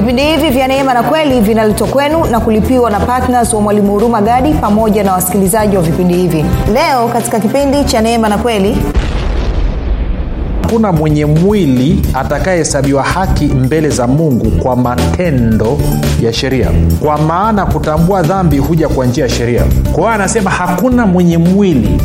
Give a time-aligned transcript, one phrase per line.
[0.00, 4.22] vipindi hivi vya neema na kweli vinaletwa kwenu na kulipiwa na ptns wa mwalimu huruma
[4.22, 6.44] gadi pamoja na wasikilizaji wa vipindi hivi.
[6.72, 8.76] Leo katika kipindi cha neema na kweli
[10.62, 15.78] hakuna mwenye mwili atakayehesabiwa haki mbele za mungu kwa matendo
[16.22, 16.68] ya sheria.
[17.02, 19.62] Kwa maana kutambua dhambi huja kwa njia ya sheria.
[19.84, 22.00] Kwa hiyo anasema hakuna mwenye mwili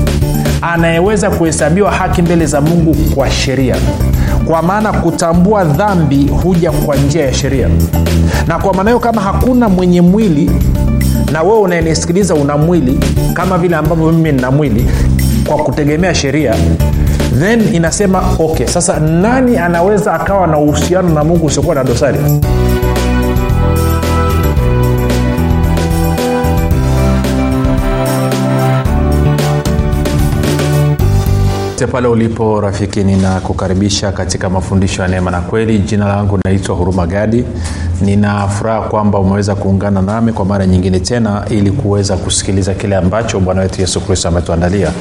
[0.61, 3.75] anayeweza kuhesabiwa haki mbele za mungu kwa sheria
[4.47, 7.69] kwa maana kutambua dhambi huja kwa njia ya sheria.
[8.47, 10.51] Na kwa maana hiyo kama hakuna mwenye mwili
[11.31, 12.99] na wewe unayenisikiliza una mwili
[13.33, 14.85] kama vile ambavyo mimi nina mwili
[15.47, 16.55] kwa kutegemea sheria
[17.39, 22.19] then inasema okay sasa nani anaweza akawa na uhusiano na mungu usiokuwa na dosari
[31.75, 35.79] Popote pale ulipo rafiki ninakukaribisha katika mafundisho ya neema na kweli.
[35.79, 37.45] Jina langu naitwa huruma gadi
[38.05, 43.39] nina furaha kwamba umeweza kuungana nami kwa mara nyingine tena ili kuweza kusikiliza kile ambacho
[43.39, 44.91] bwana wetu yesu kristo ametuandalia.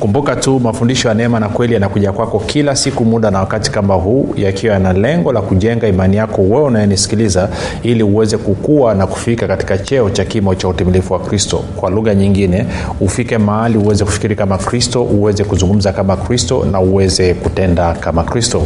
[0.00, 3.94] Kumbuka tu mafundisho ya neema na kweli yanakuja kwako kila siku muda na wakati kama
[3.94, 7.48] huu yakiwa yana lengo la kujenga imani yako wewe unayenisikiliza
[7.82, 11.56] ili uweze kukua na kufika katika cheo cha kimo cha utimilifu wa kristo.
[11.76, 12.66] Kwa lugha nyingine
[13.00, 18.62] ufike mahali uweze kufikiri kama kristo uweze kuzungumza kama kristo na uweze kutenda kama kristo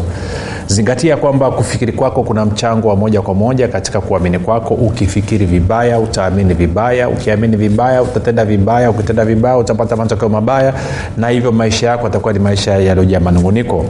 [0.69, 4.75] zingatia kwamba kufikiri kwako kuna mchango wa moja kwa moja katika kuamini kwako.
[4.75, 7.09] Ukifikiri vibaya utaamini vibaya.
[7.09, 8.91] Ukiamini vibaya utatenda vibaya.
[8.91, 10.75] Ukitenda vibaya utapata matokeo mabaya.
[11.17, 13.85] Na hivyo maisha yako atakuwa ni maisha yaliyojaa manunguniko.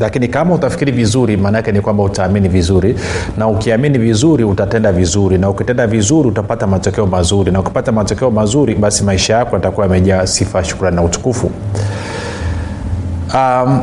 [0.00, 2.94] Lakini kama utafikiri vizuri maanaake ni kwamba utaamini vizuri.
[3.38, 5.38] Na ukiamini vizuri utatenda vizuri.
[5.38, 7.52] Na ukitenda vizuri utapata matokeo mazuri.
[7.52, 11.50] Na ukipata matokeo mazuri basi maisha yako yatakuwa yamejaa sifa shukrani na utukufu.
[13.34, 13.80] Um,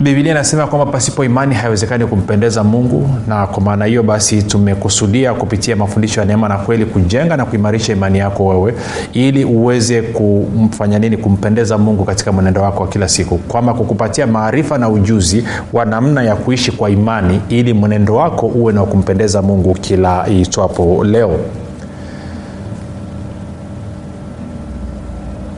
[0.00, 5.76] bibilia inasema kwamba pasipo imani haiwezekani kumpendeza mungu na kwa maana hiyo basi tumekusudia kupitia
[5.76, 8.74] mafundisho ya neema na kweli kujenga na kuimarisha imani yako wewe
[9.12, 11.16] ili uweze kumfanya nini?
[11.16, 13.38] Kumpendeza mungu katika mwenendo wako wa kila siku.
[13.38, 18.72] Kwamba kukupatia maarifa na ujuzi wa namna ya kuishi kwa imani ili mwenendo wako uwe
[18.72, 21.36] na kumpendeza mungu kila itwapo leo.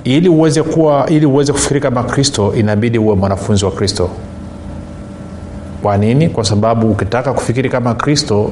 [0.04, 4.10] Ili uweze kuwa ili uweze kufikiri kama kristo inabidi uwe mwanafunzi wa kristo
[5.82, 6.28] kwa nini?
[6.28, 8.50] Kwa sababu ukitaka kufikiri kama kristo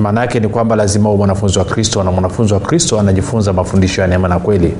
[0.00, 4.00] maana yake ni kwamba lazima uwe mwanafunzi wa kristo na mwanafunzi wa kristo anajifunza mafundisho
[4.00, 4.74] ya neema na kweli.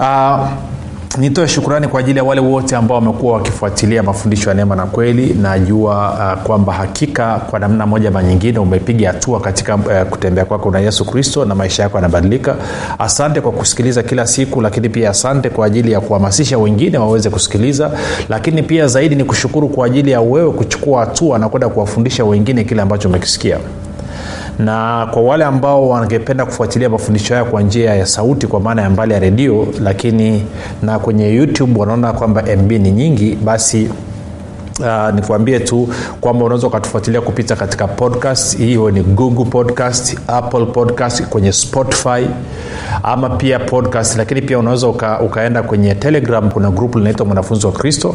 [0.00, 0.48] Uh,
[1.18, 5.34] nitoe shukurani kwa ajili ya wale wote ambao wamekuwa wakifuatilia mafundisho ya neema na kweli.
[5.34, 10.70] Najua uh, kwamba hakika kwa namna moja ma nyingine umepiga hatua katika uh, kutembea kwako
[10.70, 12.56] na yesu kristo na maisha yako yanabadilika.
[12.98, 17.90] Asante kwa kusikiliza kila siku lakini pia asante kwa ajili ya kuhamasisha wengine waweze kusikiliza.
[18.28, 22.64] Lakini pia zaidi ni kushukuru kwa ajili ya wewe kuchukua hatua na kwenda kuwafundisha wengine
[22.64, 23.58] kile ambacho umekisikia
[24.58, 28.90] na kwa wale ambao wangependa kufuatilia mafundisho hayo kwa njia ya sauti kwa maana ya
[28.90, 30.46] mbali ya redio lakini
[30.82, 33.88] na kwenye youtube wanaona kwamba mb ni nyingi basi
[34.80, 35.88] Uh, nikuambie tu
[36.20, 38.56] kwamba unaweza ukatufuatilia kupita katika podcast.
[38.58, 42.26] Hiyo ni google podcast apple podcast kwenye spotify
[43.02, 44.16] ama pia podcast.
[44.16, 46.50] Lakini pia unaweza uka, ukaenda kwenye telegram.
[46.50, 48.14] Kuna grupu linaitwa mwanafunzi wa kristo.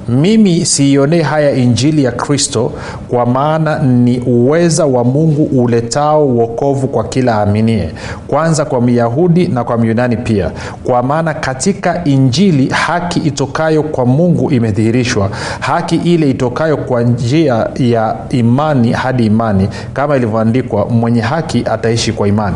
[0.09, 2.71] mimi siionee haya injili ya kristo
[3.09, 7.89] kwa maana ni uweza wa mungu uletao uokovu kwa kila aminie
[8.27, 10.51] kwanza kwa myahudi na kwa myunani pia.
[10.83, 15.29] Kwa maana katika injili haki itokayo kwa mungu imedhihirishwa.
[15.59, 19.69] Haki ile itokayo kwa njia ya imani hadi imani.
[19.94, 22.56] Kama ilivyoandikwa mwenye haki ataishi kwa imani.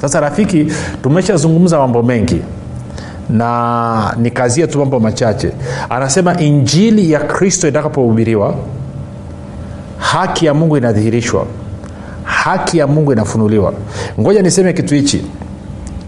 [0.00, 0.66] Sasa rafiki
[1.02, 2.42] tumeshazungumza mambo mengi
[3.30, 5.52] na nikazia tu mambo machache.
[5.90, 8.54] Anasema injili ya kristo itakapohubiriwa
[9.98, 11.46] haki ya mungu inadhihirishwa.
[12.24, 13.72] Haki ya mungu inafunuliwa.
[14.20, 15.24] Ngoja niseme kitu hichi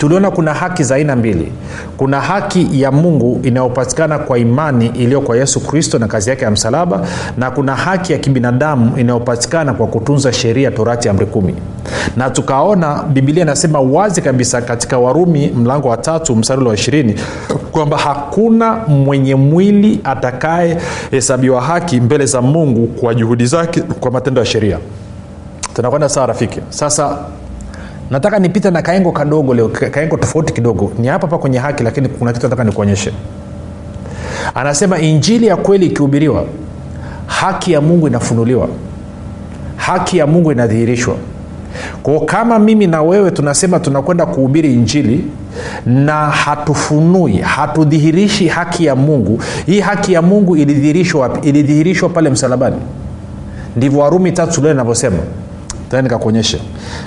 [0.05, 1.53] tuliona kuna haki za aina mbili.
[1.97, 6.51] Kuna haki ya mungu inayopatikana kwa imani iliyo kwa yesu kristo na kazi yake ya
[6.51, 7.07] msalaba
[7.39, 11.55] na kuna haki ya kibinadamu inayopatikana kwa kutunza sheria torati amri kumi.
[12.17, 17.15] Na tukaona bibilia inasema wazi kabisa katika warumi mlango wa tatu msarulo wa ishirini
[17.73, 24.47] kwamba hakuna mwenye mwili atakayehesabiwa haki mbele za mungu kwa juhudi zake kwa matendo ya
[24.47, 24.79] sheria.
[25.75, 26.61] Tunakwenda sawa rafiki.
[26.69, 27.19] Sasa
[28.11, 30.93] nataka nipite na kaengo kadogo leo kaengo tofauti kidogo.
[30.99, 33.13] Ni hapa hapa kwenye haki lakini kuna kitu nataka nikuonyeshe.
[34.55, 36.45] Anasema injili ya kweli ikihubiriwa
[37.27, 38.69] haki ya mungu inafunuliwa.
[39.77, 41.17] Haki ya mungu inadhihirishwa.
[42.03, 45.25] Kwao kama mimi na wewe tunasema tunakwenda kuhubiri injili
[45.87, 52.77] na hatufunui hatudhihirishi haki ya mungu hii haki ya mungu ilidhihirishwa ilidhihirishwa pale msalabani.
[53.77, 55.17] Ndivyo warumi tatu leo inavyosema
[55.95, 56.61] tena nikakuonyeshe.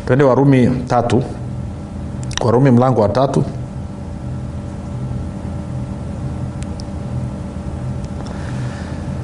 [0.05, 1.23] Twende warumi tatu.
[2.45, 3.43] Warumi mlango wa tatu.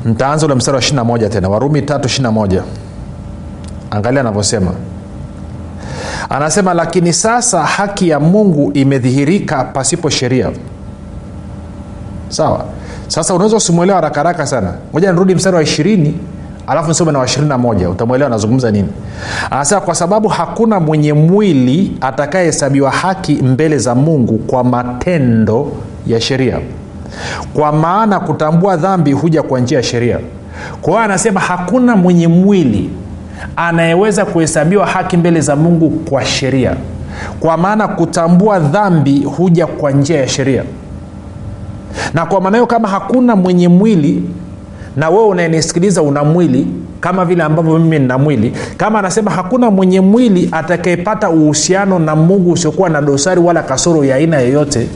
[0.05, 1.49] Ntaanza ule mstari wa 21 tena.
[1.49, 2.61] Warumi tatu 21
[3.91, 4.71] angalia anavyosema.
[6.29, 10.51] Anasema lakini sasa haki ya mungu imedhihirika pasipo sheria.
[12.29, 12.65] Sawa?
[13.07, 14.73] Sasa unaweza usimwelewa haraka haraka sana.
[14.93, 16.19] Moja nirudi mstari wa ishirini
[16.67, 18.87] alafu nisome na wa 21 utamwelewa anazungumza nini.
[19.51, 25.71] Anasema kwa sababu hakuna mwenye mwili atakayehesabiwa haki mbele za mungu kwa matendo
[26.07, 26.59] ya sheria.
[27.53, 30.19] Kwa maana kutambua dhambi huja kwa njia ya sheria.
[30.81, 32.89] Kwa hiyo anasema hakuna mwenye mwili
[33.55, 36.75] anayeweza kuhesabiwa haki mbele za mungu kwa sheria.
[37.39, 40.63] Kwa maana kutambua dhambi huja kwa njia ya sheria.
[42.13, 44.23] Na kwa maana hiyo kama hakuna mwenye mwili
[44.95, 46.67] na wewe unayenisikiliza una mwili
[46.99, 48.53] kama vile ambavyo mimi nina mwili.
[48.77, 54.15] Kama anasema hakuna mwenye mwili atakayepata uhusiano na mungu usiokuwa na dosari wala kasoro ya
[54.15, 54.87] aina yoyote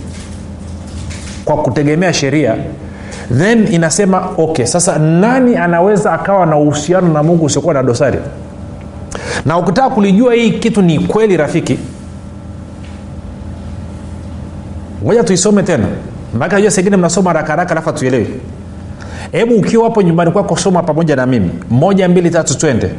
[1.46, 2.56] kwa kutegemea sheria
[3.38, 8.20] then inasema okay sasa nani anaweza akawa na uhusiano na mungu usiokuwa na dosari?
[9.46, 11.80] Na ukitaka kulijua hii kitu ni kweli rafiki
[15.04, 15.86] ngoja tuisome tena.
[16.34, 18.28] Maake najua sengine mnasoma haraka haraka alafu hatuelewi
[19.32, 21.50] hebu ukiwa hapo nyumbani kwako soma pamoja na mimi.
[21.70, 22.90] Moja mbili tatu twende.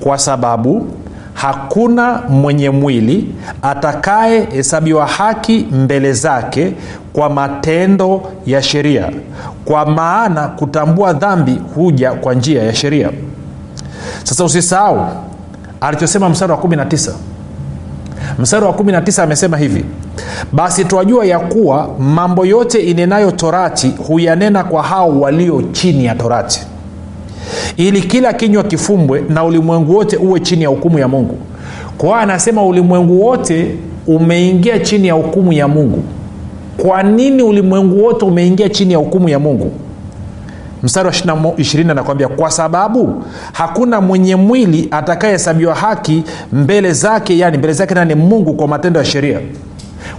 [0.00, 0.86] Kwa sababu
[1.34, 6.72] hakuna mwenye mwili atakayehesabiwa haki mbele zake
[7.12, 9.10] kwa matendo ya sheria.
[9.64, 13.10] Kwa maana kutambua dhambi huja kwa njia ya sheria.
[14.24, 15.06] Sasa usisahau
[15.80, 17.12] alichosema mstari wa 19
[18.38, 19.84] mstari wa 19 amesema hivi
[20.52, 26.60] basi twajua ya kuwa mambo yote inenayo torati huyanena kwa hao walio chini ya torati.
[27.76, 31.38] Ili kila kinywa kifumbwe na ulimwengu wote uwe chini ya hukumu ya mungu.
[31.98, 33.74] Kwa hiyo anasema ulimwengu wote
[34.06, 36.02] umeingia chini ya hukumu ya mungu.
[36.76, 39.72] Kwa nini ulimwengu wote umeingia chini ya hukumu ya mungu
[40.86, 47.72] mstari wa ishirini anakwambia kwa sababu hakuna mwenye mwili atakayehesabiwa haki mbele zake yani mbele
[47.72, 48.14] zake nani?
[48.14, 49.40] Mungu kwa matendo ya sheria.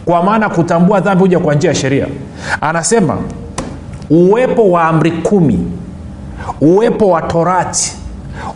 [0.06, 2.08] Kwa maana kutambua dhambi huja kwa njia ya sheria.
[2.62, 3.18] Anasema
[4.10, 5.60] uwepo wa amri kumi
[6.62, 7.92] uwepo wa torati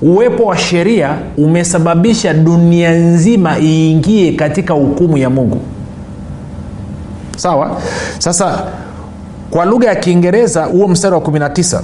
[0.02, 5.62] uwepo wa sheria umesababisha dunia nzima iingie katika hukumu ya mungu.
[7.38, 7.82] Sawa?
[8.20, 8.64] Sasa
[9.52, 11.82] kwa lugha ya kiingereza huo mstari wa 19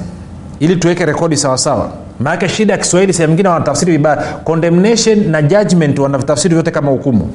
[0.59, 4.15] ili tuweke rekodi sawasawa maanake shida ya kiswahili sehemu ingine wanatafsiri vibaya.
[4.43, 7.29] Condemnation na judgment wanatafsiri vyote kama hukumu.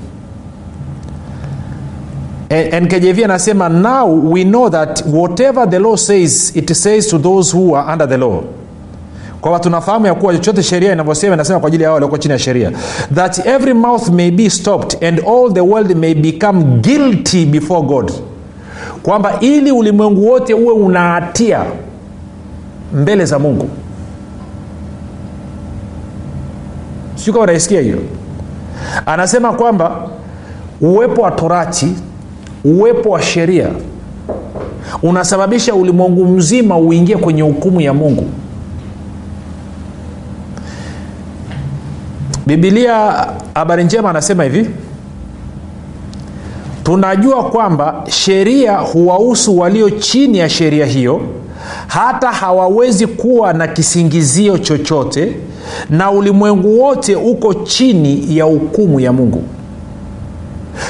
[2.81, 7.77] Nkjv anasema now we know that whatever the law says it says to those who
[7.77, 8.43] are under the law.
[9.41, 12.39] Kwamba tunafahamu ya kuwa chochote sheria inavyosema inasema kwa ajili ya wao walioko chini ya
[12.39, 12.71] sheria.
[13.15, 18.13] That every mouth may be stopped and all the world may become guilty before god.
[19.03, 21.61] Kwamba ili ulimwengu wote uwe unahatia
[22.95, 23.69] mbele za mungu.
[27.27, 27.99] Kama unaisikia hiyo
[29.07, 30.09] anasema kwamba
[30.81, 31.95] uwepo wa torati
[32.65, 33.69] uwepo wa sheria
[35.03, 38.25] unasababisha ulimwengu mzima uingie kwenye hukumu ya mungu.
[42.47, 44.71] Bibilia habari njema anasema hivi
[46.83, 51.21] tunajua kwamba sheria huwahusu walio chini ya sheria hiyo
[51.87, 55.37] hata hawawezi kuwa na kisingizio chochote
[55.91, 59.43] na ulimwengu wote uko chini ya hukumu ya mungu.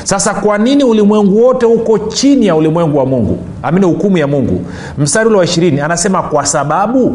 [0.04, 3.38] Sasa kwa nini ulimwengu wote uko chini ya ulimwengu wa mungu?
[3.62, 4.60] Amini hukumu ya mungu.
[4.98, 7.14] Mstari ule wa ishirini anasema kwa sababu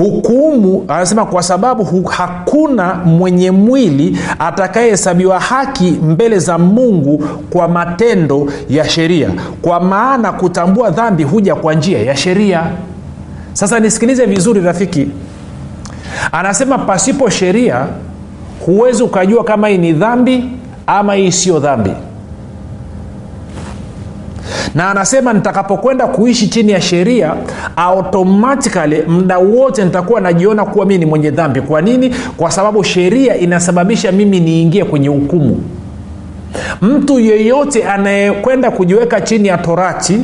[0.00, 8.88] hukumu anasema kwa sababu hakuna mwenye mwili atakayehesabiwa haki mbele za mungu kwa matendo ya
[8.88, 9.30] sheria.
[9.62, 12.62] Kwa maana kutambua dhambi huja kwa njia ya sheria.
[13.52, 15.08] Sasa nisikilize vizuri rafiki.
[16.32, 17.86] Anasema pasipo sheria
[18.66, 20.44] huwezi ukajua kama hii ni dhambi
[20.86, 21.90] ama hii siyo dhambi
[24.74, 27.34] na anasema nitakapokwenda kuishi chini ya sheria
[27.76, 31.60] automatikali mda wote nitakuwa najiona kuwa mii ni mwenye dhambi.
[31.60, 32.14] Kwa nini?
[32.36, 35.62] Kwa sababu sheria inasababisha mimi niingie kwenye hukumu.
[36.82, 40.18] Mtu yeyote anayekwenda kujiweka chini ya torati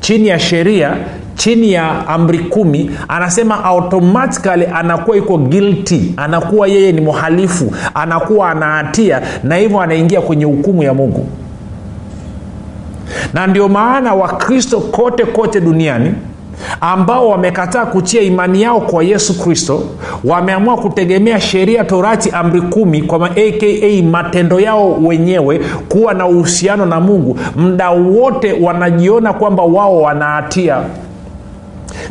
[0.00, 0.96] chini ya sheria
[1.34, 9.20] chini ya amri kumi anasema automatikali anakuwa iko guilty anakuwa yeye ni mhalifu anakuwa anahatia
[9.44, 11.26] na hivyo anaingia kwenye hukumu ya mungu
[13.34, 16.14] na ndio maana wakristo kote kote duniani
[16.80, 19.82] ambao wamekataa kutia imani yao kwa yesu kristo
[20.24, 27.00] wameamua kutegemea sheria torati amri kumi kwa aka matendo yao wenyewe kuwa na uhusiano na
[27.00, 27.38] mungu.
[27.56, 30.76] Mda wote wanajiona kwamba wao wanahatia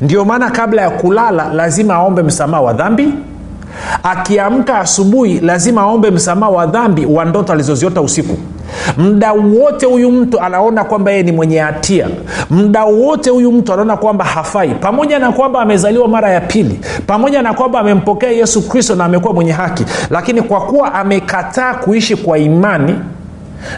[0.01, 3.07] ndio maana kabla ya kulala lazima aombe msamaha wa dhambi.
[4.03, 8.37] Akiamka asubuhi lazima aombe msamaha wa dhambi wa ndoto alizoziota usiku
[8.97, 12.07] mda wote huyu mtu anaona kwamba yeye ni mwenye hatia.
[12.49, 14.69] Mda wote huyu mtu anaona kwamba hafai.
[14.69, 16.79] Pamoja na kwamba amezaliwa mara ya pili.
[17.07, 19.85] Pamoja na kwamba amempokea yesu kristo na amekuwa mwenye haki.
[20.09, 22.95] Lakini kwa kuwa amekataa kuishi kwa imani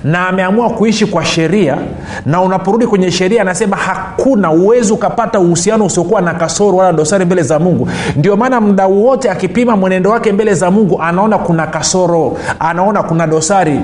[0.04, 1.78] na ameamua kuishi kwa sheria
[2.26, 7.42] na unaporudi kwenye sheria anasema hakuna uwezi ukapata uhusiano usiokuwa na kasoro wala dosari mbele
[7.44, 7.90] za mungu.
[8.16, 13.28] Ndio maana mda wote akipima mwenendo wake mbele za mungu anaona kuna kasoro anaona kuna
[13.28, 13.80] dosari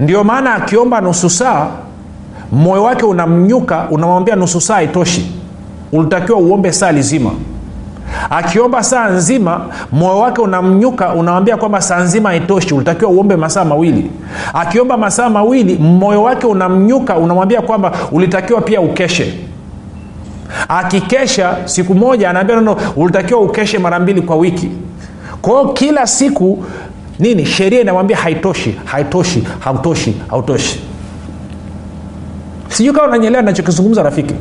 [0.00, 1.66] ndio maana akiomba nusu saa
[2.52, 5.32] moyo wake unamnyuka unamwambia nusu saa itoshi
[5.92, 7.30] ulitakiwa uombe saa lizima
[8.30, 9.60] akiomba saa nzima
[9.92, 12.74] moyo wake unamnyuka unamwambia kwamba saa nzima haitoshi.
[12.74, 14.10] Ulitakiwa uombe masaa mawili.
[14.54, 19.34] Akiomba masaa mawili moyo wake unamnyuka unamwambia kwamba ulitakiwa pia ukeshe.
[20.68, 24.70] Akikesha siku moja anaambia nono ulitakiwa ukeshe mara mbili kwa wiki.
[25.42, 26.64] Kwa hiyo kila siku
[27.18, 27.46] nini?
[27.46, 30.80] Sheria inamwambia haitoshi haitoshi hautoshi hautoshi.
[32.68, 34.34] Sijui kama unanyelewa nachokizungumza rafiki.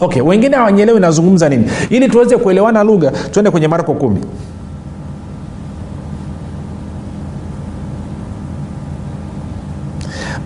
[0.00, 1.70] Okay wengine hawanyelewi nazungumza nini.
[1.90, 4.20] Ili tuweze kuelewana lugha tuende kwenye marko kumi.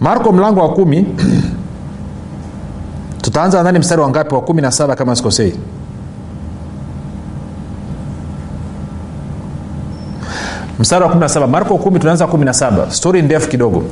[0.01, 1.07] Marko mlango wa kumi.
[3.23, 4.35] Tutaanza nadhani mstari wa ngapi?
[4.35, 5.55] Wa kumi na saba kama sikosei
[10.81, 13.83] mstari wa 17 marko 1 tunaanza 17 stori ndefu kidogo.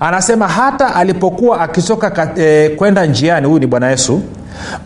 [0.00, 4.20] Anasema hata alipokuwa akitoka e, kwenda njiani huyu ni bwana yesu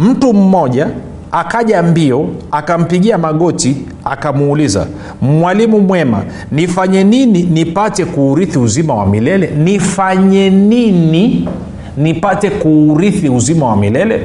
[0.01, 0.87] mtu mmoja
[1.33, 4.87] akaja mbio akampigia magoti akamuuliza
[5.21, 9.47] mwalimu mwema nifanye nini nipate kuurithi uzima wa milele?
[9.47, 11.49] Nifanye nini
[11.97, 14.23] nipate kuurithi uzima wa milele?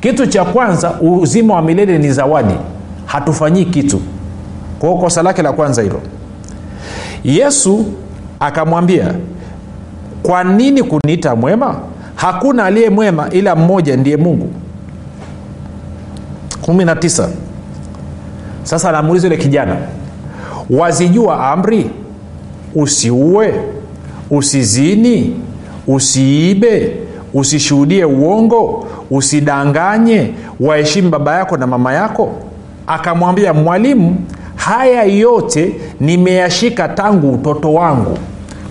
[0.00, 2.54] Kitu cha kwanza uzima wa milele ni zawadi.
[3.06, 4.00] Hatufanyii kitu.
[4.78, 6.00] Kwao kosa lake la kwanza hilo
[7.24, 7.84] yesu
[8.40, 9.14] akamwambia
[10.22, 11.76] kwa nini kuniita mwema?
[12.14, 14.50] Hakuna aliye mwema ila mmoja ndiye mungu.
[16.66, 17.28] 19
[18.62, 19.76] sasa anamuuliza yule kijana
[20.70, 21.90] wazijua amri?
[22.74, 23.54] Usiue?
[24.30, 25.36] Usizini?
[25.86, 26.96] Usiibe?
[27.34, 28.86] Usishuhudie uongo?
[29.10, 30.30] Usidanganye?
[30.60, 32.32] Waheshimu baba yako na mama yako?
[32.86, 34.16] Akamwambia mwalimu
[34.64, 38.18] haya yote nimeyashika tangu utoto wangu.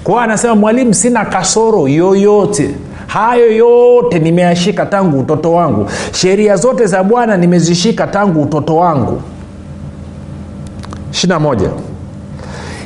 [0.03, 2.75] Kwao anasema mwalimu sina kasoro yoyote.
[3.07, 5.89] Hayo yote nimeyashika tangu utoto wangu.
[6.11, 9.21] Sheria zote za bwana nimezishika tangu utoto wangu.
[11.11, 11.69] 21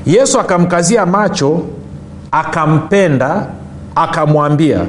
[0.05, 1.61] yesu akamkazia macho
[2.31, 3.47] akampenda
[3.95, 4.79] akamwambia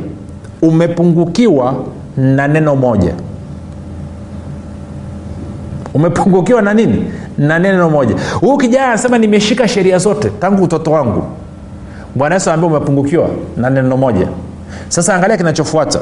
[0.62, 1.74] umepungukiwa
[2.16, 3.14] na neno moja.
[5.94, 7.04] Umepungukiwa na nini
[7.38, 8.14] na neno moja.
[8.40, 11.22] Huu kijana anasema nimeshika sheria zote tangu utoto wangu.
[12.14, 14.28] Bwana yesu anaambia umepungukiwa na neno moja.
[14.88, 16.00] Sasa angalia kinachofuata.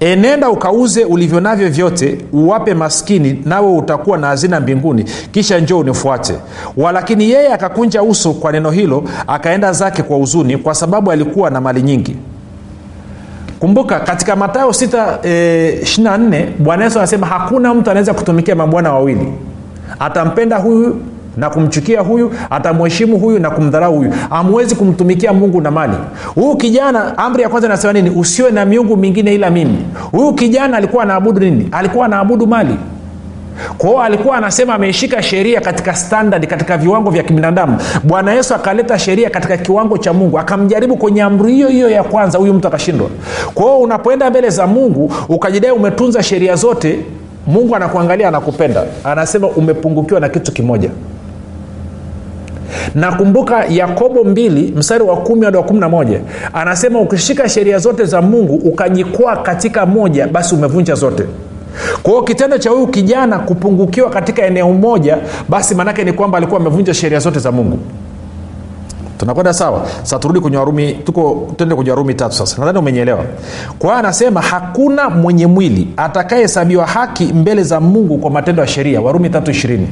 [0.00, 6.34] Enenda ukauze ulivyo navyo vyote uwape maskini nawe utakuwa na hazina mbinguni kisha njoo unifuate.
[6.76, 11.60] Walakini yeye akakunja uso kwa neno hilo akaenda zake kwa huzuni kwa sababu alikuwa na
[11.60, 12.16] mali nyingi
[13.60, 19.32] kumbuka katika matayo 6 e, 24 bwana yesu anasema hakuna mtu anaweza kutumikia mabwana wawili.
[19.98, 20.96] Atampenda huyu
[21.36, 24.12] na kumchukia huyu atamheshimu huyu na kumdharau huyu.
[24.30, 25.96] Amwezi kumtumikia mungu na mali.
[26.34, 28.10] Huyu kijana amri ya kwanza inasema nini?
[28.10, 29.78] Usiwe na miungu mingine ila mimi.
[30.12, 31.68] Huyu kijana alikuwa anaabudu nini?
[31.72, 32.76] Alikuwa anaabudu mali
[33.78, 37.78] kwao alikuwa anasema ameishika sheria katika standard katika viwango vya kibinadamu.
[38.04, 42.38] Bwana yesu akaleta sheria katika kiwango cha mungu akamjaribu kwenye amri hiyo hiyo ya kwanza
[42.38, 43.08] huyu mtu akashindwa.
[43.54, 46.98] Kwao unapoenda mbele za mungu ukajidai umetunza sheria zote
[47.46, 48.84] mungu anakuangalia anakupenda.
[49.04, 50.90] Anasema umepungukiwa na kitu kimoja.
[52.94, 56.20] Nakumbuka yakobo 2 mstari wa 1 hadi wa kumi na moja.
[56.52, 61.24] Anasema ukishika sheria zote za mungu ukajikwaa katika moja basi umevunja zote
[62.02, 65.18] kwa hiyo kitendo cha huyu kijana kupungukiwa katika eneo moja
[65.48, 67.78] basi maanake ni kwamba alikuwa amevunja sheria zote za mungu
[69.18, 69.86] tunakwenda sawa?
[70.02, 72.56] Sasa turudi kwenye warumi tuko tende kwenye warumi tatu sasa.
[72.58, 73.24] Nadhani umenyeelewa
[73.78, 79.00] kwa hiyo anasema hakuna mwenye mwili atakayehesabiwa haki mbele za mungu kwa matendo ya sheria.
[79.00, 79.88] Warumi tatu ishirini.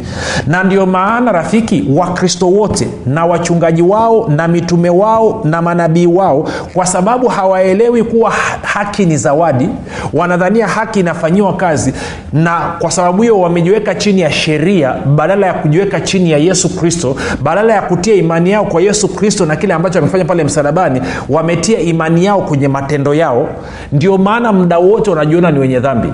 [0.46, 6.48] Na ndio maana rafiki wakristo wote na wachungaji wao na mitume wao na manabii wao
[6.74, 8.30] kwa sababu hawaelewi kuwa
[8.62, 9.68] haki ni zawadi
[10.12, 11.92] wanadhania haki inafanyiwa kazi
[12.32, 17.16] na kwa sababu hiyo wamejiweka chini ya sheria badala ya kujiweka chini ya yesu kristo
[17.42, 21.80] badala ya kutia imani yao kwa yesu kristo na kile ambacho amefanya pale msalabani wametia
[21.80, 23.48] imani yao kwenye matendo yao.
[23.92, 26.12] Ndio maana muda wote wanajiona ni wenye dhambi.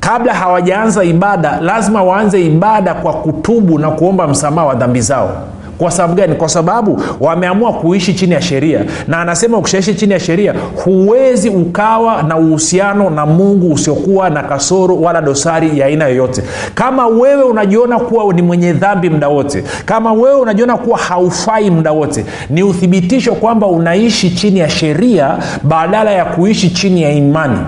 [0.00, 5.30] Kabla hawajaanza ibada lazima waanze ibada kwa kutubu na kuomba msamaha wa dhambi zao
[5.78, 6.34] kwa sababu gani?
[6.34, 8.84] Kwa sababu wameamua kuishi chini ya sheria.
[9.08, 10.54] Na anasema ukishaishi chini ya sheria
[10.84, 16.42] huwezi ukawa na uhusiano na mungu usiokuwa na kasoro wala dosari ya aina yoyote.
[16.74, 21.92] Kama wewe unajiona kuwa ni mwenye dhambi muda wote kama wewe unajiona kuwa haufai muda
[21.92, 27.58] wote ni uthibitisho kwamba unaishi chini ya sheria badala ya kuishi chini ya imani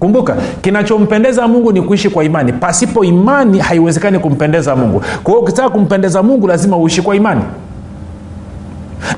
[0.00, 2.52] kumbuka kinachompendeza mungu ni kuishi kwa imani.
[2.52, 5.00] Pasipo imani haiwezekani kumpendeza mungu.
[5.22, 7.42] Kwa hiyo ukitaka kumpendeza mungu lazima uishi kwa imani.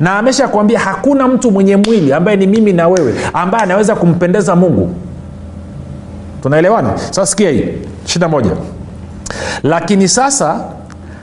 [0.01, 4.57] Na amesha kuambia hakuna mtu mwenye mwili ambaye ni mimi na wewe ambaye anaweza kumpendeza
[4.57, 4.95] mungu.
[6.43, 6.99] Tunaelewana?
[6.99, 7.65] Sasa sikia hii.
[8.05, 8.51] Shida moja.
[9.63, 10.61] Lakini sasa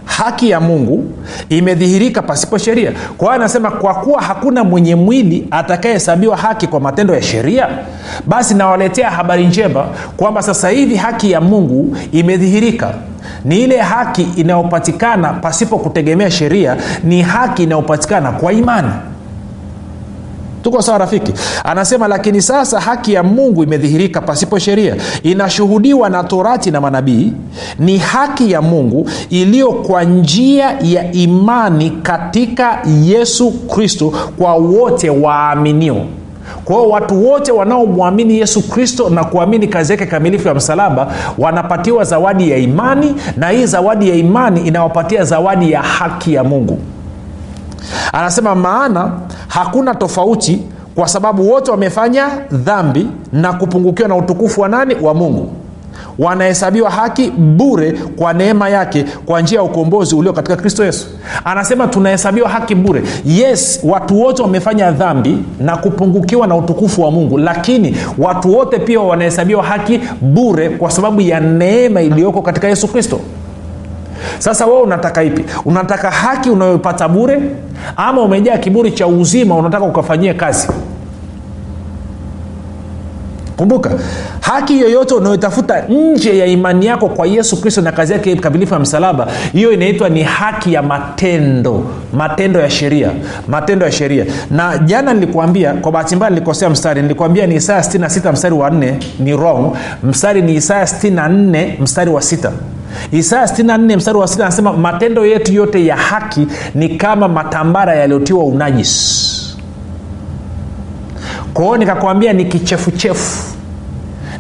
[0.08, 1.04] haki ya mungu
[1.50, 2.92] imedhihirika pasipo sheria.
[3.18, 7.68] Kwa hiyo anasema kwa kuwa hakuna mwenye mwili atakayehesabiwa haki kwa matendo ya sheria
[8.26, 9.86] basi nawaletea habari njema
[10.18, 12.94] kwamba sasa hivi haki ya mungu imedhihirika.
[13.46, 18.90] Ni ile haki inayopatikana pasipo kutegemea sheria ni haki inayopatikana kwa imani
[20.68, 21.34] tuko sawa rafiki?
[21.64, 24.96] Anasema lakini sasa haki ya mungu imedhihirika pasipo sheria.
[25.24, 27.34] Inashuhudiwa na torati na manabii.
[27.80, 35.98] Ni haki ya mungu iliyo kwa njia ya imani katika yesu kristo kwa wote waaminio.
[36.66, 42.04] Kwa hiyo watu wote wanaomwamini yesu kristo na kuamini kazi yake kamilifu ya msalaba wanapatiwa
[42.04, 46.80] zawadi ya imani na hii zawadi ya imani inawapatia zawadi ya haki ya mungu.
[48.14, 49.12] Anasema maana
[49.58, 50.62] hakuna tofauti
[50.96, 54.96] kwa sababu wote wamefanya dhambi na kupungukiwa na utukufu wa nani?
[55.02, 55.52] Wa mungu.
[56.20, 61.08] Wanahesabiwa haki bure kwa neema yake kwa njia ya ukombozi ulio katika kristo yesu.
[61.46, 63.04] Anasema tunahesabiwa haki bure.
[63.26, 69.00] Yes watu wote wamefanya dhambi na kupungukiwa na utukufu wa mungu lakini watu wote pia
[69.00, 73.20] wanahesabiwa haki bure kwa sababu ya neema iliyoko katika yesu kristo
[74.40, 75.46] sasa wewe unataka ipi?
[75.66, 77.42] Unataka haki unayopata bure?
[77.96, 80.68] Ama umejaa kiburi cha uzima unataka ukafanyie kazi?
[83.58, 83.92] Kumbuka
[84.42, 88.80] haki yoyote unayotafuta nje ya imani yako kwa yesu kristo na kazi yake kamilifu ya
[88.80, 91.84] msalaba hiyo inaitwa ni haki ya matendo.
[92.14, 93.12] Matendo ya sheria.
[93.48, 94.26] Matendo ya sheria.
[94.52, 98.94] Na jana nilikuambia kwa bahati mbaya nilikosea mstari nilikuambia ni isaya 66 mstari wa 4
[99.20, 99.76] ni wrong.
[100.04, 102.52] Mstari ni isaya 64 mstari wa 6
[103.12, 108.44] isaya 64 mstari wa 6 anasema matendo yetu yote ya haki ni kama matambara yaliyotiwa
[108.44, 109.38] unajisi.
[111.54, 113.44] Kwao nikakwambia ni kichefuchefu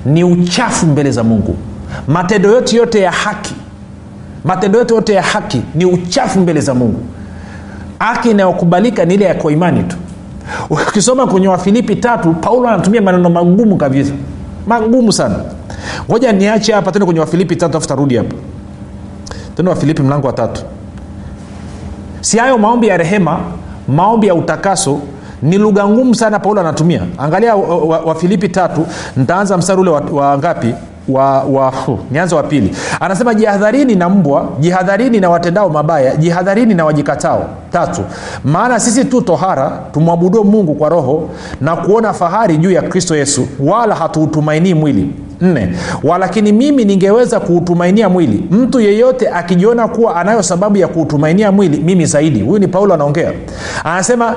[0.06, 1.56] ni uchafu mbele za mungu.
[2.08, 3.54] Matendo yetu yote ya haki
[4.44, 7.00] matendo yetu yote ya haki ni uchafu mbele za mungu.
[8.00, 9.96] Haki inayokubalika ni ile ya kwa imani tu.
[10.70, 14.12] Ukisoma kwenye wafilipi tatu paulo anatumia maneno magumu kabisa.
[14.68, 15.36] Magumu sana
[16.10, 18.36] ngoja niache hapa tende kwenye wafilipi tatu afu tarudi hapa.
[19.56, 20.62] Tende wafilipi mlango wa tatu.
[22.22, 23.40] Si hayo maombi ya rehema
[23.88, 25.00] maombi ya utakaso
[25.42, 27.02] ni lugha ngumu sana paulo anatumia.
[27.18, 30.74] Angalia wafilipi wa, wa tatu ntaanza mstari ule wa, wa ngapi
[31.10, 31.74] wa, wa
[32.12, 32.76] nianza wa pili.
[33.00, 37.46] Anasema jihadharini na mbwa jihadharini na watendao mabaya jihadharini na wajikatao.
[37.72, 38.02] Tatu
[38.44, 41.30] maana sisi tu tohara tumwabuduo mungu kwa roho
[41.62, 45.10] na kuona fahari juu ya kristo yesu wala hatuutumainii mwili.
[45.42, 48.48] Nne walakini mimi ningeweza kuutumainia mwili.
[48.52, 52.42] Mtu yeyote akijiona kuwa anayo sababu ya kuutumainia mwili mimi zaidi.
[52.42, 53.32] Huyu ni paulo anaongea.
[53.84, 54.36] Anasema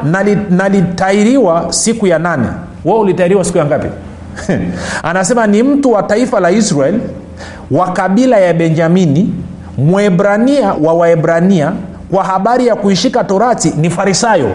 [0.51, 2.47] nalitairiwa nali siku ya nane.
[2.85, 3.89] Wa ulitairiwa siku ya ngapi
[5.03, 7.01] anasema ni mtu wa taifa la israel
[7.71, 9.35] wa kabila ya benjamini
[9.79, 11.73] mwebrania wa waebrania.
[12.11, 14.53] Kwa habari ya kuishika torati ni farisayo.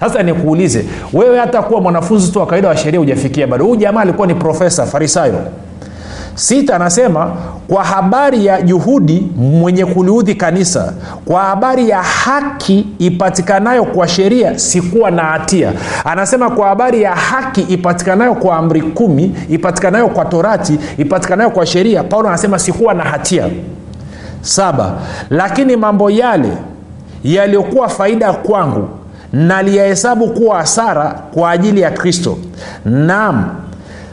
[0.00, 3.64] Sasa nikuulize wewe hata kuwa mwanafunzi tu wa kawaida wa sheria hujafikia bado.
[3.64, 5.34] Huyu jamaa alikuwa ni profesa farisayo
[6.34, 7.32] sita anasema
[7.68, 10.92] kwa habari ya juhudi mwenye kuliudhi kanisa
[11.24, 15.72] kwa habari ya haki ipatikanayo kwa sheria sikuwa na hatia.
[16.04, 22.02] Anasema kwa habari ya haki ipatikanayo kwa amri kumi ipatikanayo kwa torati ipatikanayo kwa sheria
[22.04, 23.48] paulo anasema sikuwa na hatia.
[24.40, 24.92] Saba
[25.30, 26.52] lakini mambo yale
[27.24, 28.88] yaliyokuwa faida kwangu
[29.32, 32.38] naliyahesabu kuwa hasara kwa ajili ya kristo.
[32.84, 33.44] Naam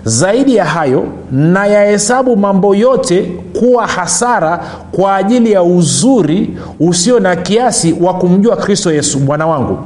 [0.09, 4.59] zaidi ya hayo nayahesabu mambo yote kuwa hasara
[4.91, 9.77] kwa ajili ya uzuri usio na kiasi wa kumjua kristo yesu bwana wangu.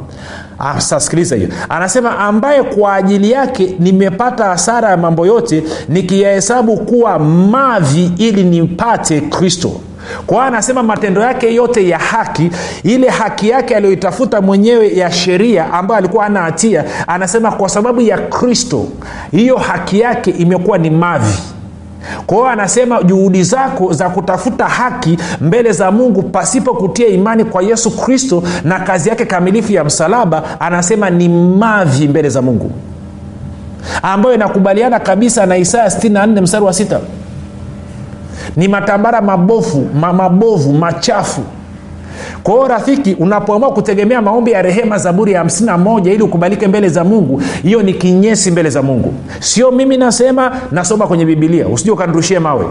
[0.77, 1.49] Sasikiliza hiyo.
[1.69, 9.21] Anasema ambaye kwa ajili yake nimepata hasara ya mambo yote nikiyahesabu kuwa mavi ili nipate
[9.21, 9.71] kristo
[10.27, 12.51] kwa hiyo anasema matendo yake yote ya haki
[12.83, 18.17] ile haki yake aliyoitafuta mwenyewe ya sheria ambayo alikuwa ana hatia anasema kwa sababu ya
[18.17, 18.85] kristo
[19.31, 21.37] hiyo haki yake imekuwa ni mavi.
[22.25, 27.63] Kwa hiyo anasema juhudi zako za kutafuta haki mbele za mungu pasipo kutia imani kwa
[27.63, 32.71] yesu kristo na kazi yake kamilifu ya msalaba anasema ni mavi mbele za mungu.
[34.01, 36.99] Ambayo inakubaliana kabisa na isaya 64 mstari wa sita
[38.55, 41.41] ni matambara mabofu ma mabovu machafu.
[42.43, 47.03] Kwa hiyo rafiki unapoamua kutegemea maombi ya rehema zaburi ya 51 ili ukubalike mbele za
[47.03, 49.13] mungu hiyo ni kinyesi mbele za mungu.
[49.39, 52.65] Sio mimi nasema nasoma kwenye bibilia usije ukanrushie mawe.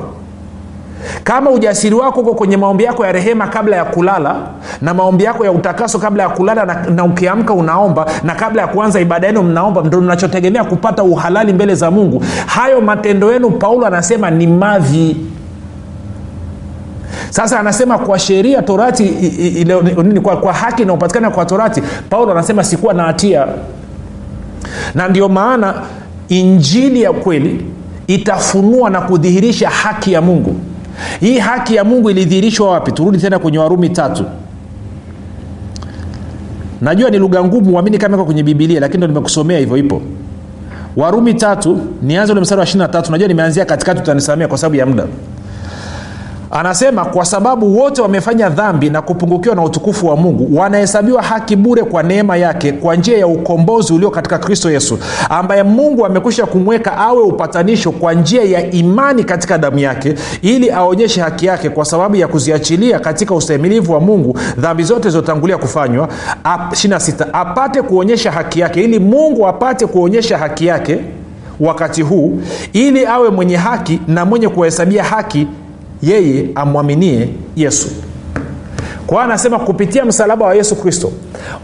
[1.25, 4.37] Kama ujasiri wako uko kwenye maombi yako ya rehema kabla ya kulala
[4.83, 8.69] na maombi yako ya utakaso kabla ya kulala na, na ukiamka unaomba na kabla ya
[8.69, 12.25] kuanza ibada yenu mnaomba ndo mnachotegemea kupata uhalali mbele za mungu.
[12.47, 15.17] Hayo matendo yenu paulo anasema ni mavi
[17.33, 22.64] sasa anasema kwa sheria torati ile, nini kwa, kwa haki inayopatikana kwa torati paulo anasema
[22.64, 23.47] sikuwa na hatia.
[24.95, 25.75] Na ndio maana
[26.29, 27.66] injili ya kweli
[28.07, 30.57] itafunua na kudhihirisha haki ya mungu.
[31.21, 32.92] Hii haki ya mungu ilidhihirishwa wapi?
[32.92, 34.25] Turudi tena kwenye warumi tatu.
[36.81, 40.03] Najua ni lugha ngumu uamini kama kwenye bibilia lakini ndo nimekusomea hivyo ipo.
[40.97, 45.05] Warumi tatu nianze ule mstari wa 23 najua nimeanzia katikati utanisamia kwa sababu ya muda
[46.53, 51.83] anasema kwa sababu wote wamefanya dhambi na kupungukiwa na utukufu wa mungu wanahesabiwa haki bure
[51.83, 54.99] kwa neema yake kwa njia ya ukombozi ulio katika kristo yesu
[55.31, 61.21] ambaye mungu amekwisha kumweka awe upatanisho kwa njia ya imani katika damu yake ili aonyeshe
[61.21, 66.09] haki yake kwa sababu ya kuziachilia katika ustahimilivu wa mungu dhambi zote zilizotangulia kufanywa.
[66.45, 70.99] 26 apate kuonyesha haki yake ili mungu apate kuonyesha haki yake
[71.61, 72.38] wakati huu
[72.73, 75.47] ili awe mwenye haki na mwenye kuwahesabia haki
[76.03, 77.88] yeye amwaminie yesu.
[79.07, 81.12] Kwa hiyo anasema kupitia msalaba wa yesu kristo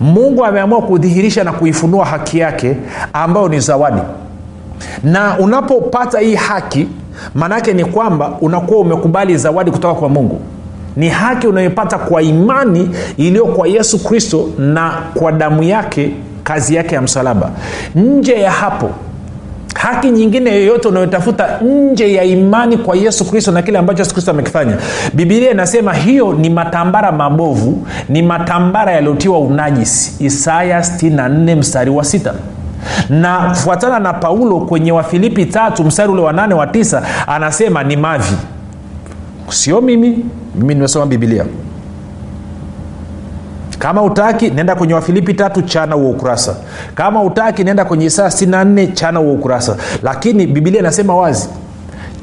[0.01, 2.77] mungu ameamua kudhihirisha na kuifunua haki yake
[3.13, 4.01] ambayo ni zawadi.
[5.05, 6.89] Na unapopata hii haki
[7.35, 10.41] maanaake ni kwamba unakuwa umekubali zawadi kutoka kwa mungu.
[10.97, 16.11] Ni haki unayoipata kwa imani iliyo kwa yesu kristo na kwa damu yake
[16.45, 17.51] kazi yake ya msalaba.
[17.95, 18.91] Nje ya hapo
[19.79, 24.31] haki nyingine yoyote unayotafuta nje ya imani kwa yesu kristo na kile ambacho yesu kristo
[24.31, 24.77] amekifanya.
[25.15, 30.25] Bibilia inasema hiyo ni matambara mabovu ni matambara yaliyotiwa unajisi.
[30.25, 32.35] Isaya 64 mstari wa sita.
[33.11, 37.97] Na kufuatana na paulo kwenye wafilipi tatu mstari ule wa nane wa tisa anasema ni
[37.97, 38.35] mavi.
[39.49, 40.25] Sio mimi.
[40.55, 41.45] Mimi nimesoma bibilia
[43.79, 46.57] kama utaki nenda kwenye wafilipi tatu chana huo ukurasa.
[46.95, 49.77] Kama utaki nenda kwenye isaa 64 chana huo ukurasa.
[50.03, 51.49] Lakini bibilia inasema wazi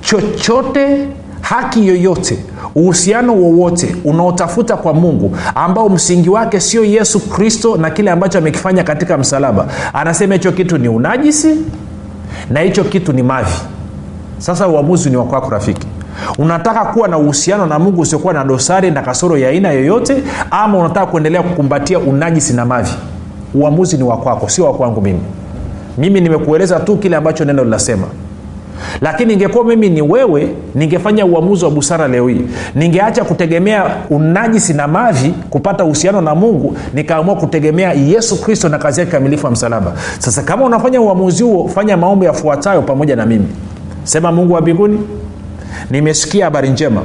[0.02, 1.08] chochote
[1.42, 2.38] haki yoyote
[2.76, 8.84] uhusiano wowote unaotafuta kwa mungu ambao msingi wake sio yesu kristo na kile ambacho amekifanya
[8.84, 11.56] katika msalaba anasema hicho kitu ni unajisi
[12.50, 13.54] na hicho kitu ni mavi.
[14.38, 15.88] Sasa uamuzi ni wakwako rafiki
[16.38, 20.78] unataka kuwa na uhusiano na mungu usiokuwa na dosari na kasoro ya aina yoyote ama
[20.78, 22.92] unataka kuendelea kukumbatia unajisi na mavi?
[23.54, 25.20] Uamuzi ni wakwako sio wakwangu mimi.
[25.98, 28.08] Mimi nimekueleza tu kile ambacho neno linasema.
[29.02, 32.42] Lakini ingekuwa mimi ni wewe ningefanya uamuzi wa busara leo hii.
[32.76, 39.00] Ningeacha kutegemea unajisi na mavi kupata uhusiano na mungu nikaamua kutegemea yesu kristo na kazi
[39.00, 39.94] yake kamilifu ya msalaba.
[40.20, 43.48] Sasa kama unafanya uamuzi huo fanya maombi yafuatayo pamoja na mimi.
[44.04, 45.00] Sema mungu wa mbinguni
[45.92, 47.02] nimesikia habari njema.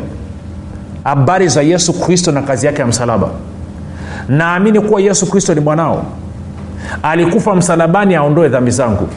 [1.04, 3.28] Habari za yesu kristo na kazi yake ya msalaba.
[4.28, 6.04] Naamini kuwa yesu kristo ni mwanao.
[7.02, 9.08] Alikufa msalabani aondoe dhambi zangu.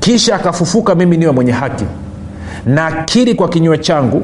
[0.00, 1.84] Kisha akafufuka mimi niwe mwenye haki.
[2.66, 4.22] Na kiri kwa kinywa changu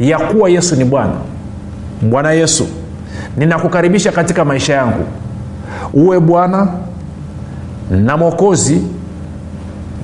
[0.00, 1.12] ya kuwa yesu ni bwana.
[2.02, 2.66] Bwana yesu
[3.36, 5.04] ninakukaribisha katika maisha yangu.
[5.94, 6.68] Uwe bwana
[7.90, 8.82] na mwokozi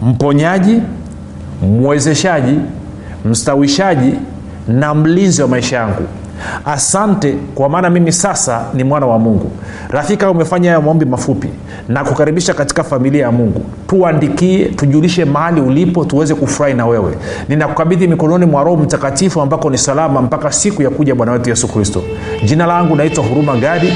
[0.03, 0.83] mponyaji
[1.63, 2.59] mwezeshaji
[3.25, 4.13] mstawishaji
[4.69, 6.03] na mlinzi wa maisha yangu.
[6.65, 9.51] Asante kwa maana mimi sasa ni mwana wa mungu.
[9.91, 11.49] Rafika umefanya hayo maombi mafupi.
[11.89, 13.63] Na kukaribisha katika familia ya mungu.
[13.87, 17.15] Tuandikie tujulishe mahali ulipo tuweze kufurahi na wewe.
[17.49, 21.69] Ninakukabidhi mikononi mwa roho mtakatifu ambako ni salama mpaka siku ya kuja bwana wetu yesu
[21.69, 22.03] kristo.
[22.45, 23.93] Jina langu naitwa huruma gadi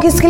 [0.00, 0.29] 7895242 umekuwa